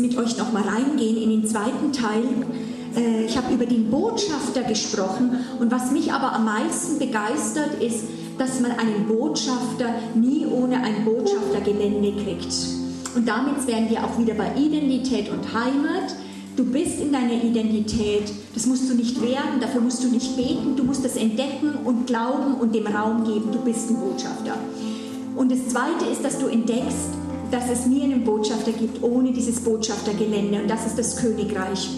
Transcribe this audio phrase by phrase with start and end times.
[0.00, 2.24] mit euch nochmal reingehen in den zweiten Teil.
[2.96, 8.04] Äh, ich habe über den Botschafter gesprochen und was mich aber am meisten begeistert ist,
[8.38, 12.54] dass man einen Botschafter nie ohne ein Botschaftergelände kriegt.
[13.14, 16.14] Und damit wären wir auch wieder bei Identität und Heimat.
[16.56, 20.76] Du bist in deiner Identität, das musst du nicht werden, dafür musst du nicht beten,
[20.76, 24.54] du musst das entdecken und glauben und dem Raum geben, du bist ein Botschafter.
[25.36, 27.10] Und das Zweite ist, dass du entdeckst,
[27.50, 31.88] dass es nie einen Botschafter gibt ohne dieses Botschaftergelände und das ist das Königreich.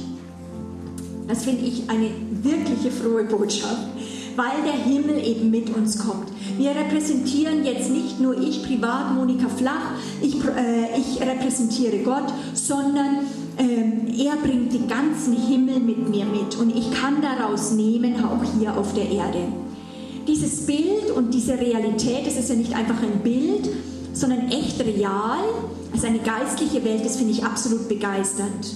[1.29, 2.11] Das finde ich eine
[2.43, 3.87] wirkliche frohe Botschaft,
[4.37, 6.29] weil der Himmel eben mit uns kommt.
[6.59, 13.19] Wir repräsentieren jetzt nicht nur ich privat, Monika Flach, ich, äh, ich repräsentiere Gott, sondern
[13.59, 18.43] ähm, er bringt den ganzen Himmel mit mir mit und ich kann daraus nehmen, auch
[18.59, 19.41] hier auf der Erde.
[20.27, 23.69] Dieses Bild und diese Realität, das ist ja nicht einfach ein Bild,
[24.13, 25.39] sondern echt real,
[25.93, 28.75] also eine geistliche Welt, das finde ich absolut begeisternd.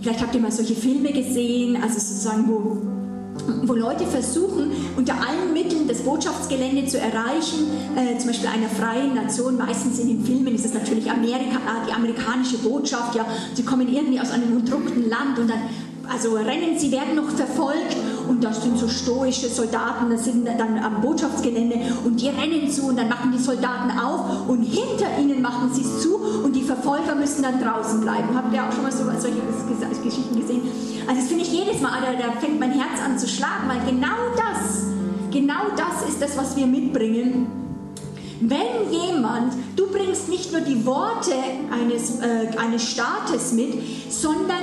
[0.00, 5.52] Vielleicht habt ihr mal solche Filme gesehen, also sozusagen, wo, wo Leute versuchen, unter allen
[5.52, 9.56] Mitteln das Botschaftsgelände zu erreichen, äh, zum Beispiel einer freien Nation.
[9.56, 13.92] Meistens in den Filmen ist es natürlich Amerika, äh, die amerikanische Botschaft, ja, sie kommen
[13.92, 15.60] irgendwie aus einem unterdrückten Land und dann
[16.08, 17.96] also rennen, sie werden noch verfolgt
[18.28, 22.86] und das sind so stoische Soldaten, das sind dann am Botschaftsgelände und die rennen zu
[22.86, 26.62] und dann machen die Soldaten auf und hinter ihnen machen sie es zu und die
[26.62, 28.34] Verfolger müssen dann draußen bleiben.
[28.34, 30.62] Habt ihr auch schon mal so, solche Geschichten gesehen?
[31.06, 33.80] Also das finde ich jedes Mal, da, da fängt mein Herz an zu schlagen, weil
[33.90, 34.84] genau das,
[35.30, 37.46] genau das ist das, was wir mitbringen.
[38.40, 41.32] Wenn jemand, du bringst nicht nur die Worte
[41.70, 43.74] eines, äh, eines Staates mit,
[44.10, 44.62] sondern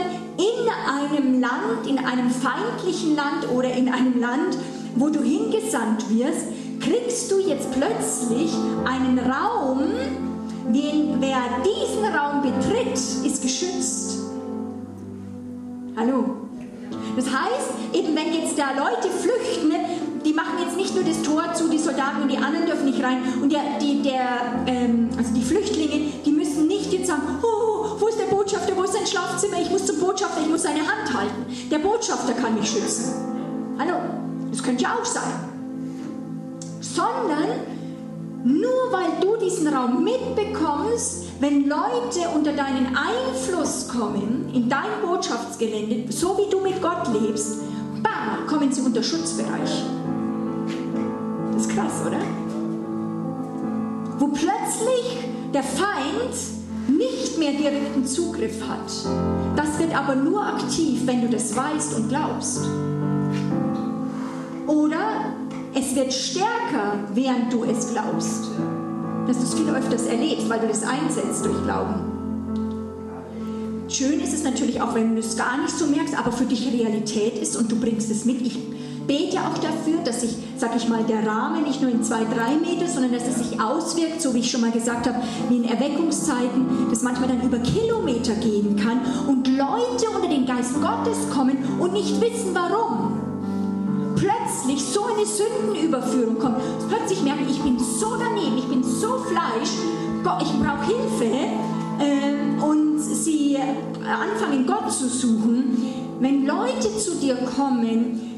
[0.71, 4.57] einem Land, in einem feindlichen Land oder in einem Land,
[4.95, 6.47] wo du hingesandt wirst,
[6.79, 8.51] kriegst du jetzt plötzlich
[8.85, 9.81] einen Raum,
[10.67, 14.19] den, wer diesen Raum betritt, ist geschützt.
[15.95, 16.37] Hallo?
[17.15, 19.73] Das heißt, eben wenn jetzt da Leute flüchten,
[20.29, 23.01] die machen jetzt nicht nur das Tor zu, die Soldaten und die anderen dürfen nicht
[23.01, 23.17] rein.
[23.41, 28.07] Und der, die, der, ähm, also die Flüchtlinge, die müssen nicht jetzt sagen, oh, wo
[28.07, 31.11] ist der Botschafter, wo ist sein Schlafzimmer, ich muss zum Botschafter, ich muss seine Hand
[31.11, 31.45] halten.
[31.71, 33.15] Der Botschafter kann mich schützen.
[33.79, 33.95] Hallo,
[34.51, 35.33] das könnte ja auch sein.
[36.79, 37.49] Sondern
[38.43, 46.11] nur weil du diesen Raum mitbekommst, wenn Leute unter deinen Einfluss kommen, in dein Botschaftsgelände,
[46.11, 47.57] so wie du mit Gott lebst,
[48.03, 49.83] bam, kommen sie unter Schutzbereich.
[51.79, 52.19] Krass, oder?
[54.17, 55.17] Wo plötzlich
[55.53, 56.35] der Feind
[56.89, 58.91] nicht mehr direkten Zugriff hat.
[59.55, 62.67] Das wird aber nur aktiv, wenn du das weißt und glaubst.
[64.67, 65.33] Oder
[65.73, 68.49] es wird stärker, während du es glaubst.
[69.27, 72.01] Dass du es viel öfters erlebst, weil du das einsetzt durch Glauben.
[73.87, 76.73] Schön ist es natürlich auch, wenn du es gar nicht so merkst, aber für dich
[76.73, 78.41] Realität ist und du bringst es mit.
[78.41, 78.59] Ich
[79.09, 82.55] bete auch dafür, dass sich, sag ich mal, der Rahmen nicht nur in zwei, drei
[82.57, 85.17] Meter, sondern dass es sich auswirkt, so wie ich schon mal gesagt habe,
[85.49, 90.75] wie in Erweckungszeiten, dass manchmal dann über Kilometer gehen kann und Leute unter den Geist
[90.75, 93.17] Gottes kommen und nicht wissen warum.
[94.15, 96.57] Plötzlich so eine Sündenüberführung kommt.
[96.87, 99.71] Plötzlich merken, ich bin so daneben, ich bin so Fleisch,
[100.21, 101.35] ich brauche Hilfe.
[101.99, 105.77] Äh, und sie anfangen, Gott zu suchen.
[106.19, 108.28] Wenn Leute zu dir kommen,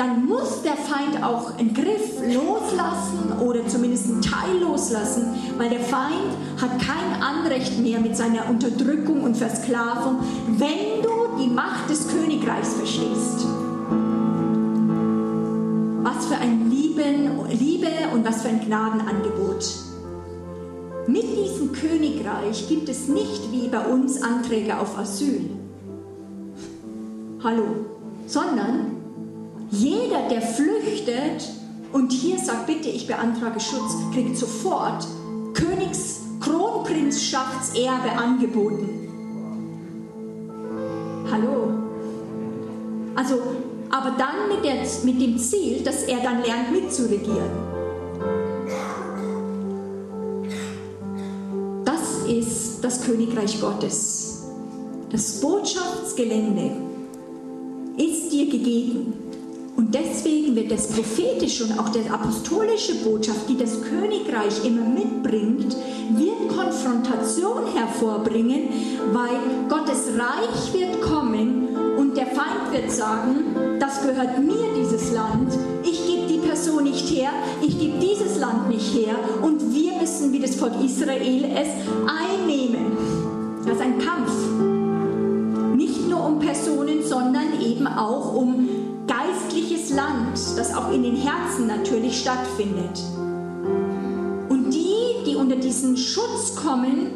[0.00, 5.80] dann muss der Feind auch einen Griff loslassen oder zumindest einen Teil loslassen, weil der
[5.80, 10.20] Feind hat kein Anrecht mehr mit seiner Unterdrückung und Versklavung,
[10.56, 13.44] wenn du die Macht des Königreichs verstehst.
[16.02, 19.66] Was für ein Lieben, Liebe und was für ein Gnadenangebot.
[21.08, 25.50] Mit diesem Königreich gibt es nicht wie bei uns Anträge auf Asyl.
[27.44, 27.64] Hallo,
[28.26, 28.99] sondern
[29.70, 31.48] jeder, der flüchtet
[31.92, 35.06] und hier sagt, bitte, ich beantrage Schutz, kriegt sofort
[35.54, 38.88] Königs Kronprinzschaftserbe angeboten.
[41.30, 41.68] Hallo.
[43.14, 43.34] Also,
[43.90, 47.50] aber dann mit, der, mit dem Ziel, dass er dann lernt mitzuregieren.
[51.84, 54.44] Das ist das Königreich Gottes.
[55.10, 56.70] Das Botschaftsgelände
[57.96, 59.29] ist dir gegeben
[59.80, 65.74] und deswegen wird das prophetische und auch die apostolische Botschaft, die das Königreich immer mitbringt,
[66.10, 68.68] wird Konfrontation hervorbringen,
[69.14, 69.38] weil
[69.70, 75.50] Gottes Reich wird kommen und der Feind wird sagen, das gehört mir, dieses Land,
[75.82, 77.30] ich gebe die Person nicht her,
[77.62, 81.68] ich gebe dieses Land nicht her und wir müssen, wie das Volk Israel es,
[82.06, 82.92] einnehmen.
[83.64, 84.30] Das ist ein Kampf.
[87.10, 88.69] sondern eben auch um
[89.90, 93.00] Land, das auch in den Herzen natürlich stattfindet.
[94.48, 97.12] Und die, die unter diesen Schutz kommen,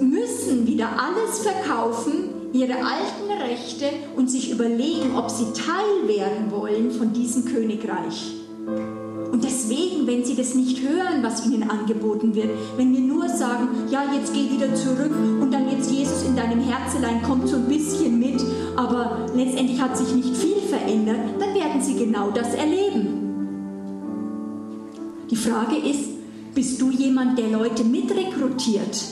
[0.00, 3.86] müssen wieder alles verkaufen, ihre alten Rechte
[4.16, 8.34] und sich überlegen, ob sie Teil werden wollen von diesem Königreich.
[9.32, 13.68] Und deswegen, wenn sie das nicht hören, was ihnen angeboten wird, wenn wir nur sagen,
[13.90, 17.64] ja, jetzt geh wieder zurück und dann jetzt Jesus in deinem Herzelein kommt so ein
[17.64, 18.42] bisschen mit,
[18.76, 23.18] aber letztendlich hat sich nicht viel verändert, dann werden sie genau das erleben.
[25.30, 26.10] Die Frage ist,
[26.54, 29.04] bist du jemand, der Leute mitrekrutiert?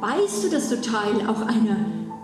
[0.00, 1.76] Weißt du, dass du Teil auch einer,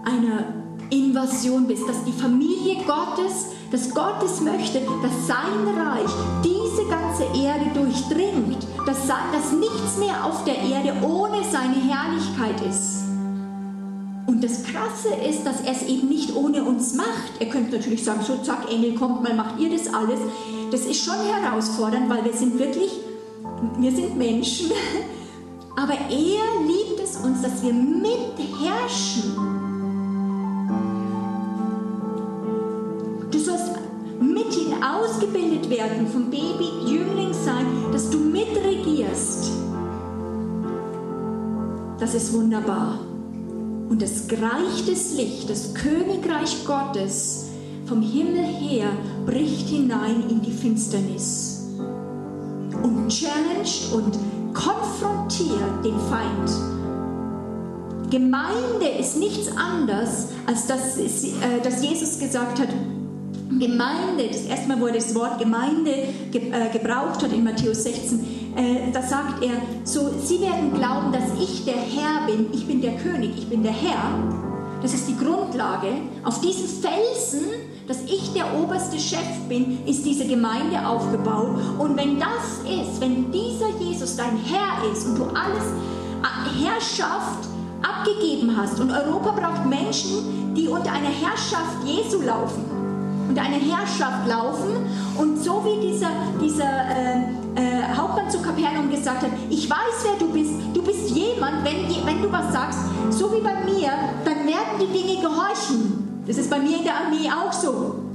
[0.05, 0.55] einer
[0.91, 6.11] Invasion bist, dass die Familie Gottes dass Gott es möchte, dass sein Reich
[6.43, 13.08] diese ganze Erde durchdringt, dass, dass nichts mehr auf der Erde ohne seine Herrlichkeit ist.
[14.29, 17.41] Und das Krasse ist, dass er es eben nicht ohne uns macht.
[17.41, 20.21] Er könnte natürlich sagen, so zack, Engel, kommt mal, macht ihr das alles.
[20.71, 22.93] Das ist schon herausfordernd, weil wir sind wirklich,
[23.79, 24.71] wir sind Menschen.
[25.77, 29.59] Aber er liebt es uns, dass wir mitherrschen
[35.19, 39.51] ausgebildet werden, vom Baby, Jüngling sein, dass du mitregierst.
[41.99, 42.99] Das ist wunderbar.
[43.89, 47.47] Und das Reich des Lichts, das Königreich Gottes
[47.87, 48.91] vom Himmel her
[49.25, 51.67] bricht hinein in die Finsternis
[52.83, 54.19] und challenged und
[54.53, 56.79] konfrontiert den Feind.
[58.11, 62.69] Gemeinde ist nichts anderes, als dass, äh, dass Jesus gesagt hat,
[63.59, 68.21] Gemeinde, das erste Mal, er das Wort Gemeinde äh, gebraucht hat in Matthäus 16,
[68.57, 69.53] äh, da sagt er,
[69.85, 73.63] so, sie werden glauben, dass ich der Herr bin, ich bin der König, ich bin
[73.63, 74.11] der Herr.
[74.83, 75.89] Das ist die Grundlage.
[76.25, 77.47] Auf diesem Felsen,
[77.87, 81.59] dass ich der oberste Chef bin, ist diese Gemeinde aufgebaut.
[81.79, 85.65] Und wenn das ist, wenn dieser Jesus dein Herr ist und du alles
[86.23, 87.49] äh, Herrschaft
[87.83, 92.78] abgegeben hast und Europa braucht Menschen, die unter einer Herrschaft Jesu laufen
[93.29, 94.87] und eine Herrschaft laufen.
[95.17, 96.11] Und so wie dieser,
[96.41, 97.19] dieser äh,
[97.57, 102.07] äh, Hauptmann zu Kapernaum gesagt hat, ich weiß, wer du bist, du bist jemand, wenn,
[102.07, 102.79] wenn du was sagst,
[103.11, 103.91] so wie bei mir,
[104.25, 106.23] dann werden die Dinge gehorchen.
[106.27, 108.08] Das ist bei mir in der Armee auch so.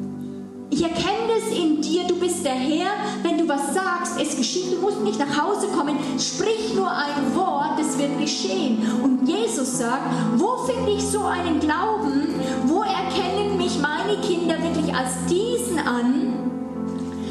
[0.74, 2.94] Ich erkenne es in dir, du bist der Herr.
[3.22, 4.74] Wenn du was sagst, es geschieht.
[4.74, 6.00] Du musst nicht nach Hause kommen.
[6.18, 8.80] Sprich nur ein Wort, es wird geschehen.
[9.04, 10.02] Und Jesus sagt,
[10.38, 12.28] wo finde ich so einen Glauben?
[12.66, 16.50] Wo erkennen mich meine Kinder wirklich als diesen an?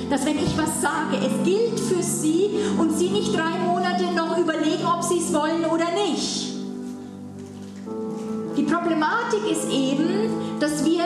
[0.08, 2.48] Dass wenn ich was sage, es gilt für sie
[2.78, 6.52] und sie nicht drei Monate noch überlegen, ob sie es wollen oder nicht.
[8.56, 10.30] Die Problematik ist eben,
[10.60, 11.02] dass wir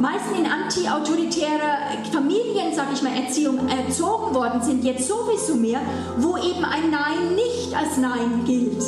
[0.00, 5.80] meisten in anti-autoritärer Familien, sage ich mal, Erziehung erzogen worden sind, jetzt sowieso mehr,
[6.18, 8.82] wo eben ein Nein nicht als Nein gilt,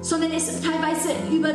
[0.00, 1.50] sondern es teilweise über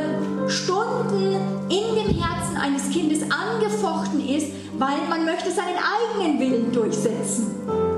[0.48, 1.36] Stunden
[1.68, 4.48] in dem Herzen eines Kindes angefochten ist,
[4.78, 7.93] weil man möchte seinen eigenen Willen durchsetzen.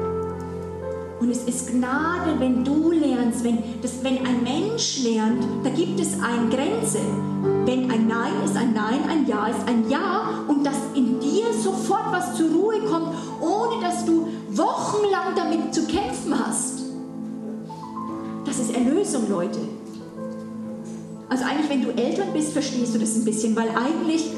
[1.19, 5.99] Und es ist Gnade, wenn du lernst, wenn, das, wenn ein Mensch lernt, da gibt
[5.99, 6.99] es eine Grenze.
[7.65, 11.53] Wenn ein Nein ist ein Nein, ein Ja ist ein Ja und dass in dir
[11.53, 16.83] sofort was zur Ruhe kommt, ohne dass du wochenlang damit zu kämpfen hast.
[18.45, 19.61] Das ist Erlösung, Leute.
[21.29, 24.31] Also eigentlich, wenn du Eltern bist, verstehst du das ein bisschen, weil eigentlich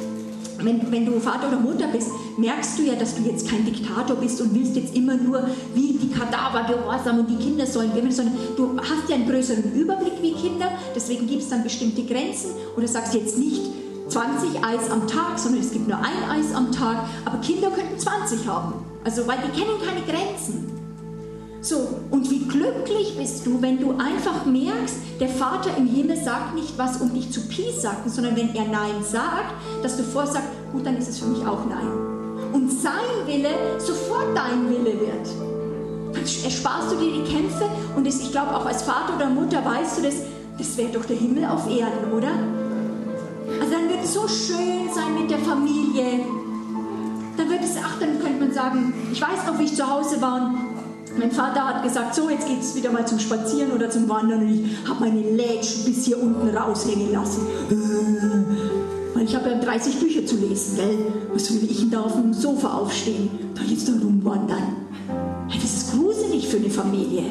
[0.59, 4.17] wenn, wenn, du Vater oder Mutter bist, merkst du ja, dass du jetzt kein Diktator
[4.17, 8.13] bist und willst jetzt immer nur wie die Kadaver gehorsam und die Kinder sollen gewinnen,
[8.13, 12.51] sondern du hast ja einen größeren Überblick wie Kinder, deswegen gibt es dann bestimmte Grenzen.
[12.77, 13.63] Oder sagst jetzt nicht
[14.09, 17.99] 20 Eis am Tag, sondern es gibt nur ein Eis am Tag, aber Kinder könnten
[17.99, 18.75] 20 haben,
[19.05, 20.78] also weil die kennen keine Grenzen.
[21.61, 26.55] So, und wie glücklich bist du, wenn du einfach merkst, der Vater im Himmel sagt
[26.55, 30.87] nicht was, um dich zu piesacken, sondern wenn er Nein sagt, dass du vorsagst, gut,
[30.87, 31.89] dann ist es für mich auch Nein.
[32.53, 32.93] Und sein
[33.27, 35.27] Wille sofort dein Wille wird.
[36.15, 37.65] Dann ersparst du dir die Kämpfe
[37.97, 40.15] und das, ich glaube auch als Vater oder Mutter weißt du das,
[40.57, 42.31] das wäre doch der Himmel auf Erden, oder?
[43.61, 46.21] Also dann wird es so schön sein mit der Familie.
[47.37, 50.21] Dann wird es, ach, dann könnte man sagen, ich weiß noch, wie ich zu Hause
[50.21, 50.68] war und
[51.17, 54.41] mein Vater hat gesagt, so jetzt geht es wieder mal zum Spazieren oder zum Wandern
[54.41, 57.47] und ich habe meine Lätschen bis hier unten raushängen lassen.
[57.71, 60.99] Äh, weil ich habe ja 30 Bücher zu lesen, gell?
[61.33, 63.31] Was will ich denn da auf dem Sofa aufstehen?
[63.55, 64.77] Da jetzt da rumwandern.
[65.53, 67.25] Das ist gruselig für eine Familie.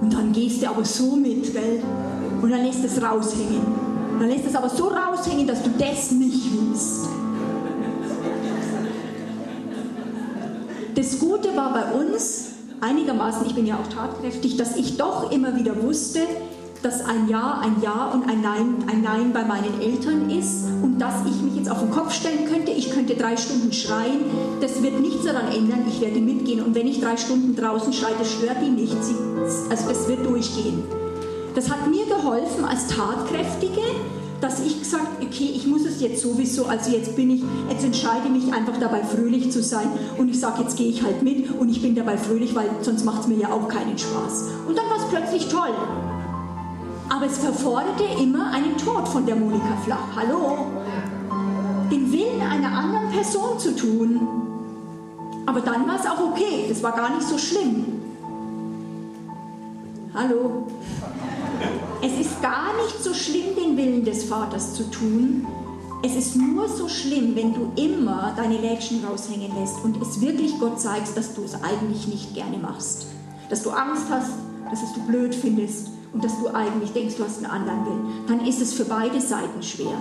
[0.00, 1.82] Und dann gehst du aber so mit, gell?
[2.42, 3.62] Und dann lässt es raushängen.
[4.18, 7.08] Dann lässt es aber so raushängen, dass du das nicht willst.
[11.04, 12.46] Das Gute war bei uns,
[12.80, 16.20] einigermaßen, ich bin ja auch tatkräftig, dass ich doch immer wieder wusste,
[16.82, 20.98] dass ein Ja ein Ja und ein Nein ein Nein bei meinen Eltern ist und
[20.98, 24.20] dass ich mich jetzt auf den Kopf stellen könnte, ich könnte drei Stunden schreien,
[24.62, 26.64] das wird nichts daran ändern, ich werde mitgehen.
[26.64, 29.14] Und wenn ich drei Stunden draußen schreie, das stört die nicht, Sie,
[29.68, 30.84] also das wird durchgehen.
[31.54, 33.82] Das hat mir geholfen als Tatkräftige,
[34.44, 38.26] dass ich gesagt, okay, ich muss es jetzt sowieso, also jetzt bin ich, jetzt entscheide
[38.26, 41.50] ich mich einfach dabei fröhlich zu sein und ich sage, jetzt gehe ich halt mit
[41.50, 44.50] und ich bin dabei fröhlich, weil sonst macht es mir ja auch keinen Spaß.
[44.68, 45.72] Und dann war es plötzlich toll.
[47.08, 50.08] Aber es verforderte immer einen Tod von der Monika Flach.
[50.14, 50.58] Hallo?
[51.90, 54.28] Den Willen einer anderen Person zu tun.
[55.46, 56.66] Aber dann war es auch okay.
[56.68, 57.86] Das war gar nicht so schlimm.
[60.12, 60.66] Hallo?
[62.06, 65.46] Es ist gar nicht so schlimm, den Willen des Vaters zu tun.
[66.02, 70.52] Es ist nur so schlimm, wenn du immer deine Lädchen raushängen lässt und es wirklich
[70.60, 73.06] Gott zeigst, dass du es eigentlich nicht gerne machst.
[73.48, 74.32] Dass du Angst hast,
[74.70, 78.26] dass es du blöd findest und dass du eigentlich denkst, du hast einen anderen Willen.
[78.28, 79.96] Dann ist es für beide Seiten schwer.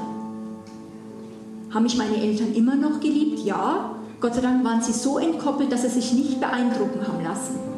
[1.73, 3.39] Haben mich meine Eltern immer noch geliebt?
[3.45, 3.95] Ja.
[4.19, 7.72] Gott sei Dank waren sie so entkoppelt, dass sie sich nicht beeindrucken haben lassen.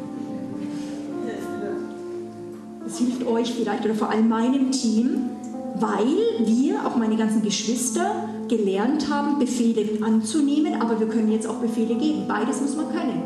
[2.86, 5.30] Das hilft euch vielleicht oder vor allem meinem Team,
[5.74, 11.56] weil wir, auch meine ganzen Geschwister, gelernt haben, Befehle anzunehmen, aber wir können jetzt auch
[11.56, 12.28] Befehle geben.
[12.28, 13.22] Beides muss man können.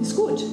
[0.00, 0.44] Ist gut.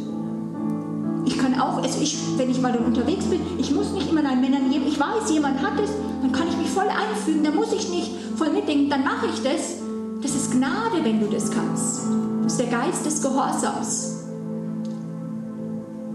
[1.26, 4.24] Ich kann auch, also ich, wenn ich mal dann unterwegs bin, ich muss nicht immer
[4.24, 4.86] einen Männern geben.
[4.88, 5.90] Ich weiß, jemand hat es,
[6.22, 9.42] dann kann ich mich voll einfügen, da muss ich nicht voll mitdenken, dann mache ich
[9.42, 9.78] das.
[10.22, 12.02] Das ist Gnade, wenn du das kannst.
[12.44, 14.21] Das ist der Geist des Gehorsams.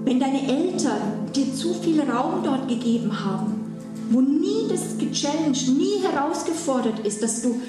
[0.07, 3.77] Wenn deine Eltern dir zu viel Raum dort gegeben haben,
[4.11, 7.61] wo nie das gechallenged, nie herausgefordert ist, dass du,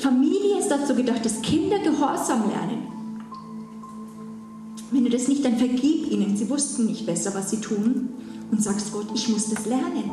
[0.00, 2.88] Familie ist dazu gedacht, dass Kinder Gehorsam lernen.
[4.90, 6.36] Wenn du das nicht, dann vergib ihnen.
[6.36, 8.08] Sie wussten nicht besser, was sie tun.
[8.50, 10.10] Und sagst Gott, ich muss das lernen.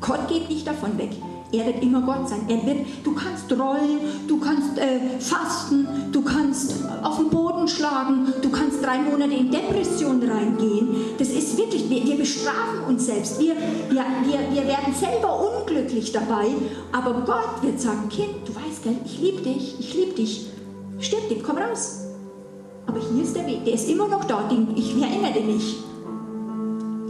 [0.00, 1.10] Gott geht nicht davon weg.
[1.52, 2.46] Er wird immer Gott sein.
[2.48, 8.32] Er wird, du kannst rollen, du kannst äh, fasten, du kannst auf den Boden schlagen,
[8.40, 10.88] du kannst drei Monate in Depression reingehen.
[11.18, 13.38] Das ist wirklich, wir, wir bestrafen uns selbst.
[13.38, 16.46] Wir, wir, wir, wir werden selber unglücklich dabei.
[16.90, 20.46] Aber Gott wird sagen, Kind, du weißt, gell, ich liebe dich, ich liebe dich.
[21.00, 22.06] Stirb dir, komm raus.
[22.86, 24.48] Aber hier ist der Weg, der ist immer noch da.
[24.74, 25.76] Ich erinnere dich.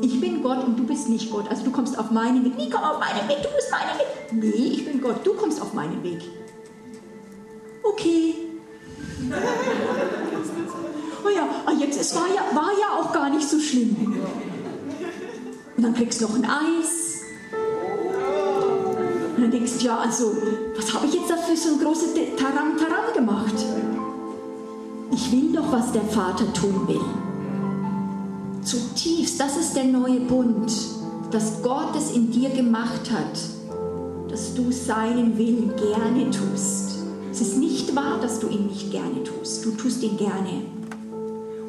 [0.03, 1.49] Ich bin Gott und du bist nicht Gott.
[1.49, 2.57] Also du kommst auf meinen Weg.
[2.57, 4.33] Nie komm auf meinen Weg, du bist meinen Weg.
[4.33, 6.21] Nee, ich bin Gott, du kommst auf meinen Weg.
[7.85, 8.35] Okay.
[11.25, 14.21] Oh ja, ah, jetzt, es war ja, war ja auch gar nicht so schlimm.
[15.77, 17.21] Und dann kriegst du noch ein Eis.
[19.37, 20.37] Und dann denkst du, ja, also,
[20.77, 23.55] was habe ich jetzt dafür so ein großes Taram-Taram gemacht?
[25.13, 27.22] Ich will doch, was der Vater tun will.
[28.65, 30.73] Zutiefst, das ist der neue Bund,
[31.33, 33.39] dass Gott es in dir gemacht hat,
[34.31, 36.99] dass du seinen Willen gerne tust.
[37.33, 39.65] Es ist nicht wahr, dass du ihn nicht gerne tust.
[39.65, 40.63] Du tust ihn gerne.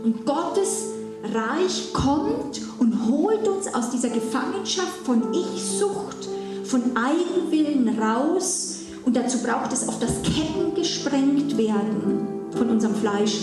[0.03, 0.89] Und Gottes
[1.33, 6.27] Reich kommt und holt uns aus dieser Gefangenschaft von Ich-Sucht,
[6.65, 8.81] von Eigenwillen raus.
[9.03, 13.39] Und dazu braucht es auf das Ketten gesprengt werden von unserem Fleisch.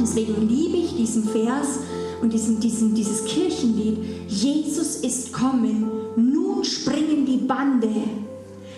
[0.00, 1.80] Deswegen liebe ich diesen Vers
[2.20, 3.98] und diesen, diesen, dieses Kirchenlied.
[4.28, 7.88] Jesus ist kommen, nun springen die Bande.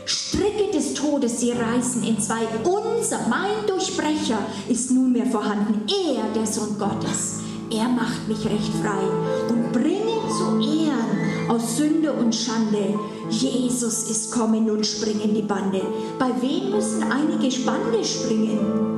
[0.05, 2.41] Stricke des Todes, sie reißen in zwei.
[2.65, 5.83] Unser, mein Durchbrecher ist nunmehr vorhanden.
[5.89, 9.03] Er, der Sohn Gottes, er macht mich recht frei
[9.49, 12.99] und bringe zu Ehren aus Sünde und Schande.
[13.29, 15.83] Jesus ist kommen, nun springen die Bande.
[16.19, 18.91] Bei wem müssen einige Bande springen?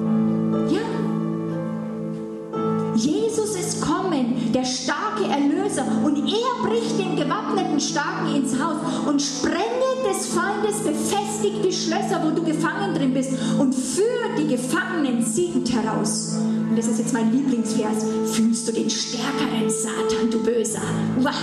[4.54, 5.84] Der starke Erlöser.
[6.04, 12.30] Und er bricht den gewappneten Starken ins Haus und sprenget des Feindes befestigte Schlösser, wo
[12.30, 16.36] du gefangen drin bist, und führt die Gefangenen siegend heraus.
[16.68, 18.04] Und das ist jetzt mein Lieblingsvers.
[18.32, 20.82] Fühlst du den stärkeren Satan, du Böser?
[21.20, 21.34] Wow.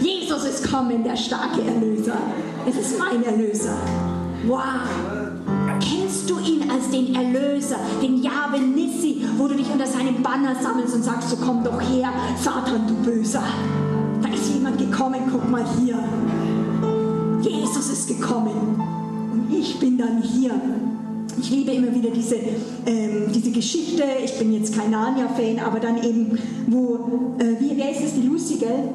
[0.00, 2.18] Jesus ist kommen, der starke Erlöser.
[2.68, 3.76] Es ist mein Erlöser.
[4.46, 5.21] Wow
[6.82, 11.30] als den Erlöser, den Jahwe Nissi, wo du dich unter seinem Banner sammelst und sagst,
[11.30, 13.42] so komm doch her, Satan, du Böser.
[14.22, 15.98] Da ist jemand gekommen, guck mal hier.
[17.42, 18.80] Jesus ist gekommen
[19.32, 20.52] und ich bin dann hier.
[21.40, 22.36] Ich liebe immer wieder diese,
[22.86, 27.90] ähm, diese Geschichte, ich bin jetzt kein Narnia-Fan, aber dann eben, wo, äh, wie, wer
[27.90, 28.90] ist es, die Lucy, gell?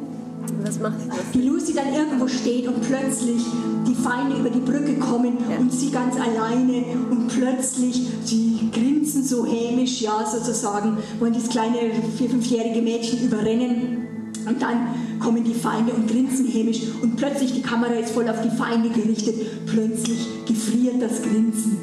[0.63, 1.17] Was macht das?
[1.33, 3.43] Die Lucy dann irgendwo steht und plötzlich
[3.87, 5.57] die Feinde über die Brücke kommen Ja.
[5.57, 11.77] und sie ganz alleine und plötzlich sie grinsen so hämisch, ja sozusagen, wollen dieses kleine
[12.17, 14.07] vier-, fünfjährige Mädchen überrennen
[14.47, 14.87] und dann
[15.19, 18.89] kommen die Feinde und grinsen hämisch und plötzlich die Kamera ist voll auf die Feinde
[18.89, 19.35] gerichtet,
[19.65, 21.77] plötzlich gefriert das Grinsen.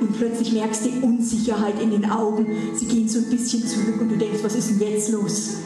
[0.00, 2.46] Und plötzlich merkst du die Unsicherheit in den Augen.
[2.74, 5.58] Sie gehen so ein bisschen zurück und du denkst, was ist denn jetzt los?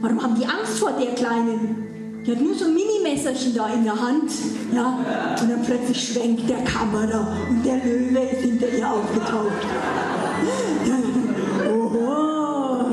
[0.00, 2.22] Warum haben die Angst vor der Kleinen?
[2.26, 4.30] Die hat nur so ein Mini-Messerchen da in der Hand.
[4.74, 4.98] Ja?
[5.40, 9.64] Und dann plötzlich schwenkt der Kamera und der Löwe ist hinter ihr aufgetaucht.
[11.70, 12.86] Oho.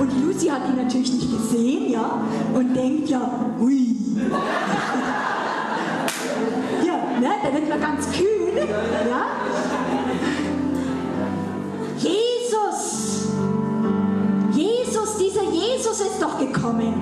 [0.00, 2.20] Und Lucy hat ihn natürlich nicht gesehen, ja,
[2.52, 3.94] und denkt ja, hui.
[6.84, 9.26] Ja, ne, da wird man ganz kühn, ja.
[11.98, 12.25] Jesus,
[15.96, 16.92] Jesus ist doch gekommen.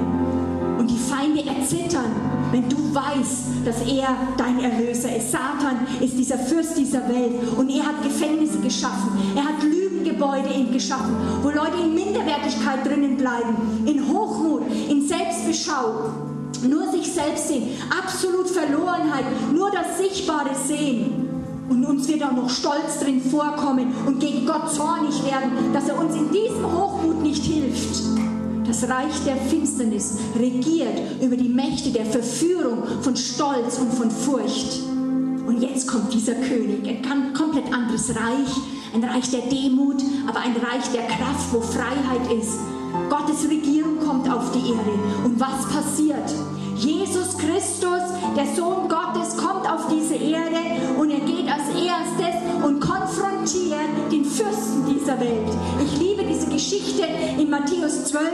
[0.79, 2.13] Und die Feinde erzittern,
[2.53, 5.33] wenn du weißt, dass er dein Erlöser ist.
[5.33, 9.11] Satan ist dieser Fürst dieser Welt und er hat Gefängnisse geschaffen.
[9.35, 16.11] Er hat Lügengebäude geschaffen, wo Leute in Minderwertigkeit drinnen bleiben, in Hochmut, in Selbstbeschau,
[16.69, 21.29] nur sich selbst sehen, absolut Verlorenheit, nur das Sichtbare sehen.
[21.69, 25.99] Und uns wird auch noch Stolz drin vorkommen und gegen Gott zornig werden, dass er
[25.99, 28.15] uns in diesem Hochmut nicht hilft.
[28.67, 34.81] Das Reich der Finsternis regiert über die Mächte der Verführung von Stolz und von Furcht.
[35.47, 38.57] Und jetzt kommt dieser König, ein komplett anderes Reich,
[38.95, 42.59] ein Reich der Demut, aber ein Reich der Kraft, wo Freiheit ist.
[43.11, 44.93] Gottes Regierung kommt auf die Erde.
[45.25, 46.33] Und was passiert?
[46.77, 48.03] Jesus Christus,
[48.37, 50.59] der Sohn Gottes, kommt auf diese Erde
[50.99, 52.54] und er geht als erstes
[53.15, 55.49] und konfrontiert den Fürsten dieser Welt.
[55.85, 57.07] Ich liebe diese Geschichte
[57.39, 58.25] in Matthäus 12,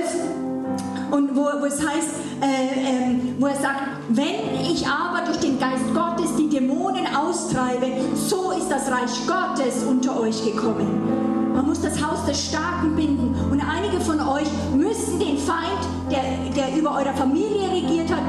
[1.11, 2.09] und wo, wo es heißt,
[2.41, 7.87] äh, ähm, wo er sagt, wenn ich aber durch den Geist Gottes die Dämonen austreibe,
[8.15, 11.51] so ist das Reich Gottes unter euch gekommen.
[11.53, 13.35] Man muss das Haus des Starken binden.
[13.51, 16.23] Und einige von euch müssen den Feind, der,
[16.55, 18.23] der über eure Familie regiert hat,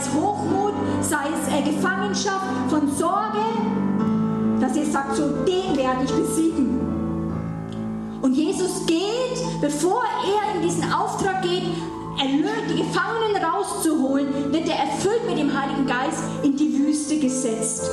[0.00, 3.44] es Hochmut, sei es äh, Gefangenschaft von Sorge,
[4.60, 6.78] dass ihr sagt, so den werde ich besiegen.
[8.20, 11.62] Und Jesus geht, bevor er in diesen Auftrag geht,
[12.18, 17.88] erlöst, die Gefangenen rauszuholen, wird er erfüllt mit dem Heiligen Geist in die Wüste gesetzt.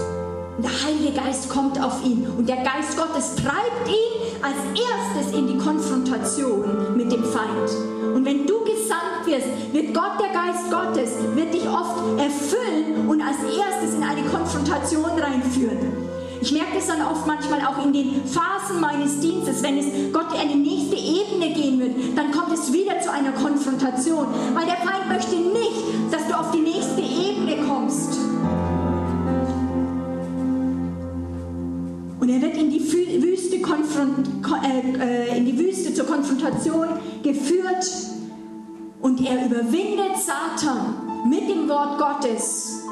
[0.57, 4.14] Und der Heilige Geist kommt auf ihn und der Geist Gottes treibt ihn
[4.45, 7.69] als erstes in die Konfrontation mit dem Feind.
[8.13, 13.21] Und wenn du gesandt wirst, wird Gott, der Geist Gottes, wird dich oft erfüllen und
[13.21, 15.79] als erstes in eine Konfrontation reinführen.
[16.41, 20.31] Ich merke es dann oft manchmal auch in den Phasen meines Dienstes, wenn es Gott
[20.31, 24.77] in eine nächste Ebene gehen wird, dann kommt es wieder zu einer Konfrontation, weil der
[24.77, 25.24] Feind möchte
[36.45, 36.87] Konfrontation
[37.23, 37.85] geführt
[39.01, 42.83] und er überwindet Satan mit dem Wort Gottes.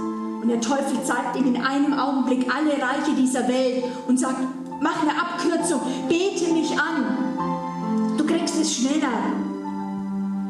[0.42, 4.38] Und der Teufel zeigt ihm in einem Augenblick alle Reiche dieser Welt und sagt,
[4.82, 8.18] mach eine Abkürzung, bete mich an.
[8.18, 9.08] Du kriegst es schneller.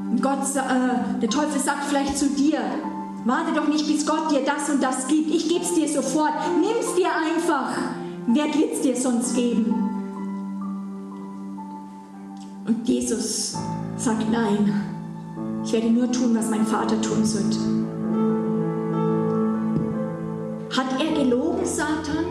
[0.09, 2.59] Und Gott, äh, der Teufel sagt vielleicht zu dir,
[3.25, 5.29] warte doch nicht, bis Gott dir das und das gibt.
[5.29, 6.33] Ich gebe es dir sofort.
[6.59, 7.71] Nimm es dir einfach.
[8.27, 9.82] Wer wird es dir sonst geben?
[12.65, 13.57] Und Jesus
[13.97, 14.73] sagt, nein,
[15.65, 17.57] ich werde nur tun, was mein Vater tun wird.
[20.77, 22.25] Hat er gelogen, Satan?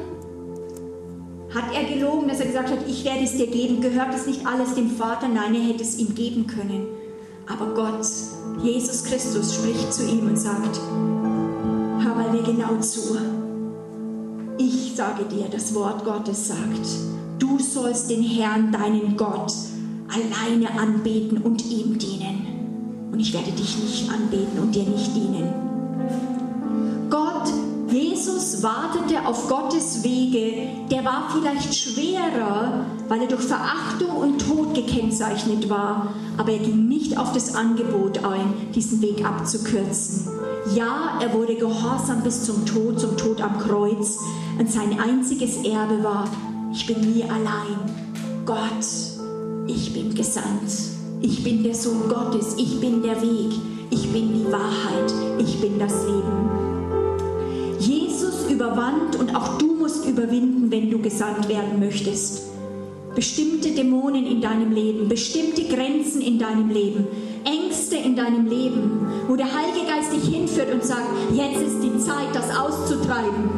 [1.55, 3.83] Hat er gelogen, dass er gesagt hat, ich werde es dir geben?
[3.83, 5.29] Gehört es nicht alles dem Vater?
[5.29, 6.87] Nein, er hätte es ihm geben können.
[7.47, 8.07] Aber Gott,
[8.62, 10.81] Jesus Christus, spricht zu ihm und sagt,
[12.01, 13.18] hör mal mir genau zu.
[14.57, 16.87] Ich sage dir, das Wort Gottes sagt,
[17.38, 19.53] du sollst den Herrn, deinen Gott,
[20.12, 23.11] alleine anbeten und ihm dienen.
[23.12, 25.48] Und ich werde dich nicht anbeten und dir nicht dienen.
[27.11, 27.53] Gott,
[27.90, 34.75] Jesus wartete auf Gottes Wege, der war vielleicht schwerer, weil er durch Verachtung und Tod
[34.75, 40.29] gekennzeichnet war, aber er ging nicht auf das Angebot ein, diesen Weg abzukürzen.
[40.75, 44.18] Ja, er wurde gehorsam bis zum Tod, zum Tod am Kreuz,
[44.59, 46.25] und sein einziges Erbe war,
[46.72, 47.77] ich bin nie allein.
[48.46, 49.12] Gott,
[49.66, 50.72] ich bin gesandt.
[51.20, 52.55] Ich bin der Sohn Gottes.
[52.57, 53.53] Ich bin der Weg.
[53.90, 55.12] Ich bin die Wahrheit.
[55.38, 56.51] Ich bin das Leben.
[57.79, 62.42] Jesus überwand und auch du musst überwinden, wenn du gesandt werden möchtest.
[63.14, 67.07] bestimmte Dämonen in deinem Leben, bestimmte Grenzen in deinem Leben,
[67.44, 71.98] Ängste in deinem Leben, wo der Heilige Geist dich hinführt und sagt, jetzt ist die
[71.98, 73.51] Zeit, das auszutreiben.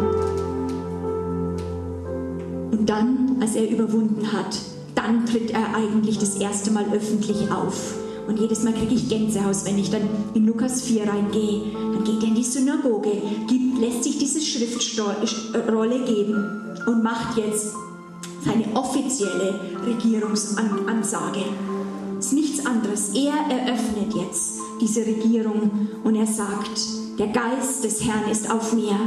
[2.72, 4.58] Und dann, als er überwunden hat,
[5.04, 7.94] dann tritt er eigentlich das erste Mal öffentlich auf.
[8.26, 11.72] Und jedes Mal kriege ich Gänsehaut, wenn ich dann in Lukas 4 reingehe.
[11.72, 13.12] Dann geht er in die Synagoge,
[13.46, 17.74] gibt, lässt sich diese Schriftrolle geben und macht jetzt
[18.42, 21.44] seine offizielle Regierungsansage.
[22.18, 23.10] Es ist nichts anderes.
[23.10, 26.80] Er eröffnet jetzt diese Regierung und er sagt,
[27.18, 28.98] der Geist des Herrn ist auf mir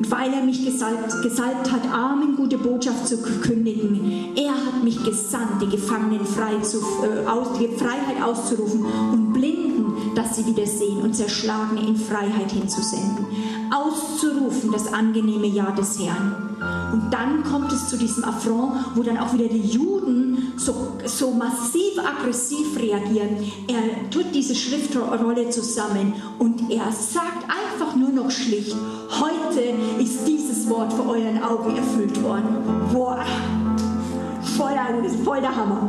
[0.00, 5.04] und weil er mich gesalbt, gesalbt hat, Armen gute Botschaft zu kündigen, er hat mich
[5.04, 10.66] gesandt, die Gefangenen frei zu, äh, aus, die Freiheit auszurufen und Blinden, dass sie wieder
[10.66, 13.26] sehen und Zerschlagene in Freiheit hinzusenden.
[13.70, 16.56] Auszurufen das angenehme Jahr des Herrn.
[16.94, 20.19] Und dann kommt es zu diesem Affront, wo dann auch wieder die Juden
[20.60, 23.50] so, so massiv aggressiv reagieren.
[23.66, 28.76] Er tut diese Schriftrolle zusammen und er sagt einfach nur noch schlicht,
[29.20, 29.60] heute
[29.98, 32.58] ist dieses Wort vor euren Augen erfüllt worden.
[32.92, 33.24] Boah,
[34.56, 34.76] voll,
[35.24, 35.88] voll der Hammer.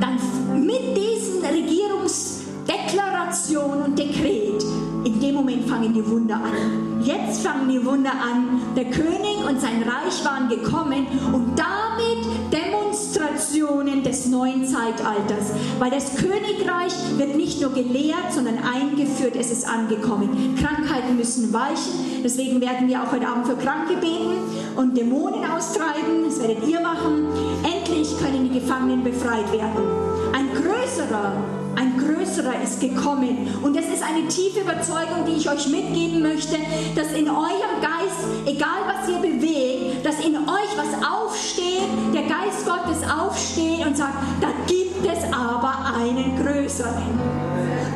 [0.00, 0.18] Dann
[0.64, 4.62] mit diesen Regierungsdeklaration und Dekret
[5.04, 7.02] in dem Moment fangen die Wunder an.
[7.02, 8.60] Jetzt fangen die Wunder an.
[8.76, 12.24] Der König und sein Reich waren gekommen und damit
[12.94, 15.50] Demonstrationen des neuen Zeitalters.
[15.78, 19.34] Weil das Königreich wird nicht nur gelehrt, sondern eingeführt.
[19.36, 20.54] Es ist angekommen.
[20.56, 22.22] Krankheiten müssen weichen.
[22.22, 24.38] Deswegen werden wir auch heute Abend für Kranke beten
[24.76, 26.24] und Dämonen austreiben.
[26.24, 27.26] Das werdet ihr machen.
[27.64, 29.82] Endlich können die Gefangenen befreit werden.
[30.32, 31.32] Ein größerer
[31.76, 33.48] ein größerer ist gekommen.
[33.62, 36.56] Und das ist eine tiefe Überzeugung, die ich euch mitgeben möchte,
[36.94, 42.66] dass in eurem Geist, egal was ihr bewegt, dass in euch was aufsteht, der Geist
[42.66, 47.18] Gottes aufsteht und sagt, da gibt es aber einen größeren.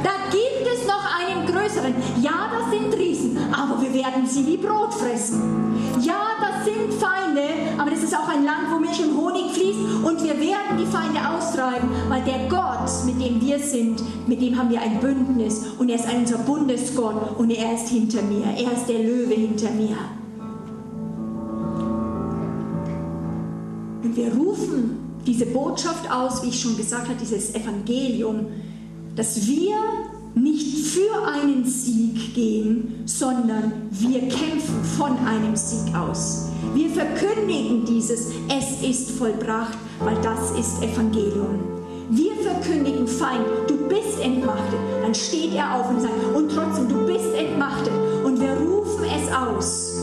[0.02, 1.94] Da gibt es noch einen größeren.
[2.22, 5.76] Ja, das sind Riesen, aber wir werden sie wie Brot fressen.
[6.00, 7.42] Ja, das sind Feinde,
[7.76, 10.86] aber das ist auch ein Land, wo Milch und Honig fließt und wir werden die
[10.86, 15.66] Feinde austreiben, weil der Gott, mit dem wir sind, mit dem haben wir ein Bündnis
[15.78, 18.46] und er ist unser Bundesgott und er ist hinter mir.
[18.56, 19.96] Er ist der Löwe hinter mir.
[24.08, 28.46] Und wir rufen diese Botschaft aus, wie ich schon gesagt habe, dieses Evangelium,
[29.14, 29.76] dass wir
[30.34, 36.46] nicht für einen Sieg gehen, sondern wir kämpfen von einem Sieg aus.
[36.74, 41.58] Wir verkündigen dieses, es ist vollbracht, weil das ist Evangelium.
[42.08, 44.78] Wir verkündigen Feind, du bist entmachtet.
[45.02, 47.92] Dann steht er auf und sagt, und trotzdem, du bist entmachtet.
[48.24, 49.97] Und wir rufen es aus.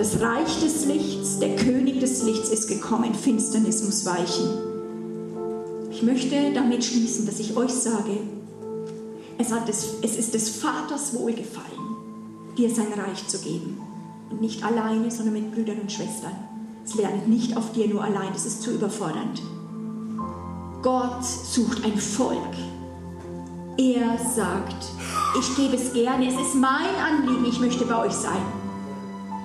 [0.00, 3.14] Das Reich des Lichts, der König des Lichts ist gekommen.
[3.14, 4.48] Finsternis muss weichen.
[5.90, 8.16] Ich möchte damit schließen, dass ich euch sage,
[9.36, 11.96] es, hat des, es ist des Vaters Wohlgefallen,
[12.56, 13.78] dir sein Reich zu geben.
[14.30, 16.32] Und nicht alleine, sondern mit Brüdern und Schwestern.
[16.82, 19.42] Es lernt nicht auf dir nur allein, das ist zu überfordernd.
[20.80, 22.54] Gott sucht ein Volk.
[23.76, 24.82] Er sagt,
[25.38, 28.59] ich gebe es gerne, es ist mein Anliegen, ich möchte bei euch sein.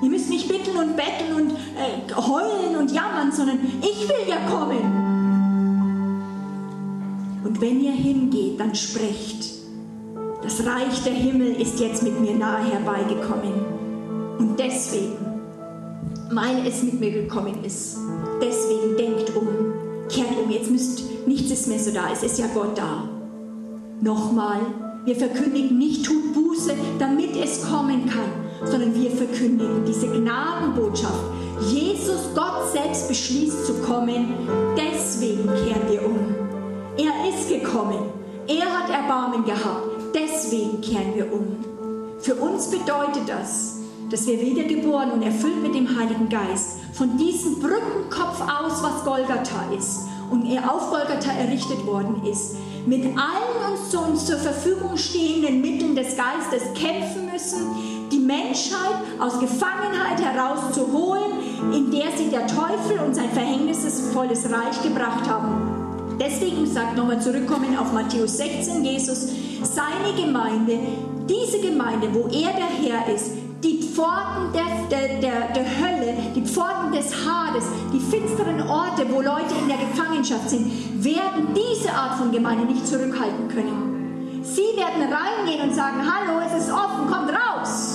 [0.01, 4.37] Ihr müsst nicht bitten und betteln und äh, heulen und jammern, sondern ich will ja
[4.49, 5.05] kommen.
[7.43, 9.55] Und wenn ihr hingeht, dann sprecht.
[10.43, 13.53] Das Reich der Himmel ist jetzt mit mir nahe herbeigekommen.
[14.37, 15.17] Und deswegen,
[16.31, 17.97] weil es mit mir gekommen ist,
[18.41, 19.47] deswegen denkt um,
[20.09, 20.51] kehrt um.
[20.51, 23.09] Jetzt müsst, nichts ist mehr so da, es ist ja Gott da.
[24.01, 24.59] Nochmal,
[25.05, 31.23] wir verkündigen nicht, tut Buße, damit es kommen kann, sondern wir verkündigen diese Gnadenbotschaft.
[31.61, 34.33] Jesus, Gott selbst beschließt zu kommen,
[34.77, 36.35] deswegen kehren wir um.
[36.97, 38.09] Er ist gekommen.
[38.47, 40.13] Er hat Erbarmen gehabt.
[40.13, 41.57] Deswegen kehren wir um.
[42.19, 47.59] Für uns bedeutet das, dass wir wiedergeboren und erfüllt mit dem Heiligen Geist von diesem
[47.59, 53.89] Brückenkopf aus, was Golgatha ist und er auf Golgatha errichtet worden ist, mit allen uns
[53.89, 57.94] zu uns zur Verfügung stehenden Mitteln des Geistes kämpfen müssen,
[58.25, 61.31] Menschheit aus Gefangenheit herauszuholen,
[61.73, 66.17] in der sie der Teufel und sein verhängnisvolles Reich gebracht haben.
[66.19, 69.27] Deswegen sagt nochmal zurückkommen auf Matthäus 16, Jesus,
[69.63, 70.79] seine Gemeinde,
[71.29, 73.31] diese Gemeinde, wo er der Herr ist,
[73.63, 79.21] die Pforten der, der, der, der Hölle, die Pforten des Hades, die finsteren Orte, wo
[79.21, 84.41] Leute in der Gefangenschaft sind, werden diese Art von Gemeinde nicht zurückhalten können.
[84.43, 87.94] Sie werden reingehen und sagen, hallo, es ist offen, kommt raus.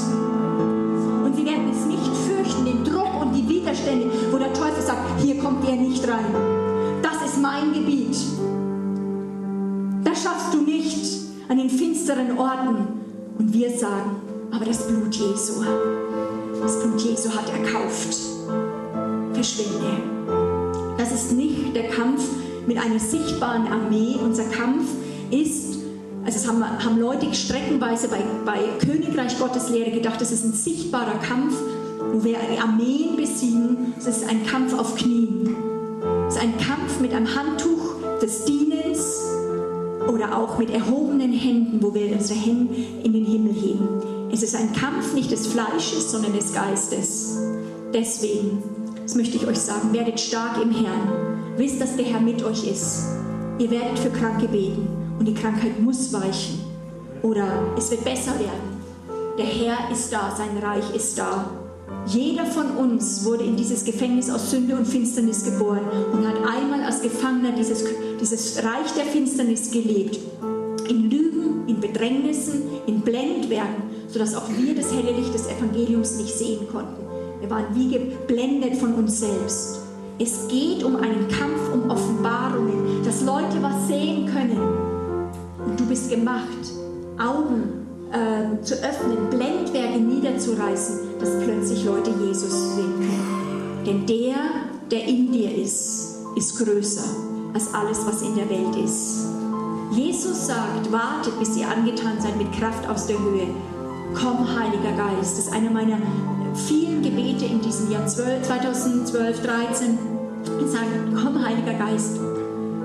[5.01, 6.35] Sagt, hier kommt er nicht rein.
[7.03, 8.17] Das ist mein Gebiet.
[10.05, 13.01] Das schaffst du nicht an den finsteren Orten.
[13.39, 14.17] Und wir sagen,
[14.51, 15.65] aber das Blut Jesu,
[16.61, 18.17] das Blut Jesu hat erkauft.
[19.33, 20.03] Verschwinde.
[20.99, 22.23] Das ist nicht der Kampf
[22.67, 24.17] mit einer sichtbaren Armee.
[24.23, 24.85] Unser Kampf
[25.31, 25.79] ist,
[26.25, 30.53] also es haben, haben Leute streckenweise bei, bei Königreich Gottes Lehre gedacht, das ist ein
[30.53, 31.55] sichtbarer Kampf,
[32.13, 33.95] wo wir Armeen besiegen.
[33.99, 35.57] Es ist ein Kampf auf Knien.
[36.29, 39.21] Es ist ein Kampf mit einem Handtuch des Dienens
[40.09, 43.89] oder auch mit erhobenen Händen, wo wir unsere Hände in den Himmel heben.
[44.33, 47.39] Es ist ein Kampf nicht des Fleisches, sondern des Geistes.
[47.93, 48.63] Deswegen,
[49.03, 51.57] das möchte ich euch sagen, werdet stark im Herrn.
[51.57, 53.07] Wisst, dass der Herr mit euch ist.
[53.59, 56.61] Ihr werdet für Kranke beten und die Krankheit muss weichen
[57.23, 58.81] oder es wird besser werden.
[59.37, 61.60] Der Herr ist da, sein Reich ist da.
[62.13, 66.83] Jeder von uns wurde in dieses Gefängnis aus Sünde und Finsternis geboren und hat einmal
[66.83, 67.85] als Gefangener dieses,
[68.21, 70.19] dieses Reich der Finsternis gelebt.
[70.89, 76.37] In Lügen, in Bedrängnissen, in Blendwerken, sodass auch wir das helle Licht des Evangeliums nicht
[76.37, 77.05] sehen konnten.
[77.39, 79.79] Wir waren wie geblendet von uns selbst.
[80.19, 84.59] Es geht um einen Kampf um Offenbarungen, dass Leute was sehen können.
[85.65, 86.59] Und du bist gemacht,
[87.19, 93.83] Augen äh, zu öffnen, Blendwerke niederzureißen, dass plötzlich Leute Jesus können.
[93.87, 94.37] Denn der,
[94.91, 97.05] der in dir ist, ist größer
[97.55, 99.27] als alles, was in der Welt ist.
[99.93, 103.49] Jesus sagt, wartet, bis ihr angetan seid mit Kraft aus der Höhe.
[104.15, 105.39] Komm, Heiliger Geist.
[105.39, 105.99] Das ist einer meiner
[106.55, 109.99] vielen Gebete in diesem Jahr 2012, 13.
[110.61, 112.19] Ich sage, komm, Heiliger Geist.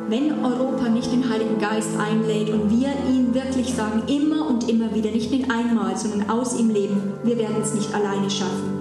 [0.08, 4.94] Wenn Europa nicht den Heiligen Geist einlädt und wir ihn wirklich sagen, immer und immer
[4.94, 8.76] wieder, nicht nur einmal, sondern aus ihm leben, wir werden es nicht alleine schaffen.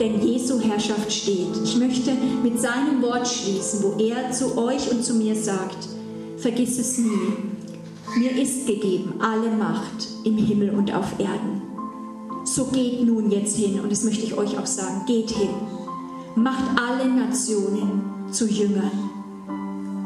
[0.00, 1.56] Denn Jesu Herrschaft steht.
[1.62, 2.10] Ich möchte
[2.42, 5.88] mit seinem Wort schließen, wo er zu euch und zu mir sagt,
[6.36, 7.32] vergiss es nie.
[8.18, 11.62] Mir ist gegeben alle Macht im Himmel und auf Erden.
[12.44, 15.50] So geht nun jetzt hin, und das möchte ich euch auch sagen, geht hin,
[16.34, 18.02] macht alle Nationen
[18.32, 19.05] zu Jüngern.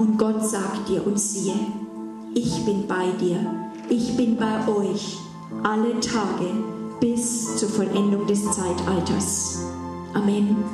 [0.01, 1.53] Und Gott sagt dir und siehe,
[2.35, 3.37] ich bin bei dir,
[3.91, 5.19] ich bin bei euch
[5.63, 6.47] alle Tage
[7.01, 9.59] bis zur Vollendung des Zeitalters.
[10.15, 10.65] Amen.